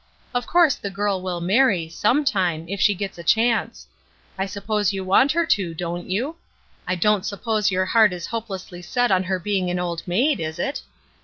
Of 0.33 0.47
course 0.47 0.73
the 0.73 0.89
girl 0.89 1.21
will 1.21 1.41
marry, 1.41 1.87
sometime, 1.87 2.65
if 2.67 2.81
she 2.81 2.95
gets 2.95 3.19
a 3.19 3.23
chance. 3.23 3.85
I 4.35 4.47
suppose 4.47 4.91
you 4.91 5.03
want 5.03 5.31
her 5.33 5.45
to, 5.45 5.75
don't 5.75 6.09
you? 6.09 6.37
I 6.87 6.95
don't 6.95 7.23
suppose 7.23 7.69
your 7.69 7.85
heart 7.85 8.11
is 8.11 8.25
hopelessly 8.25 8.81
set 8.81 9.11
on 9.11 9.25
her 9.25 9.37
being 9.37 9.69
an 9.69 9.77
old 9.77 10.01
maid, 10.07 10.39
is 10.39 10.57
it? 10.57 10.81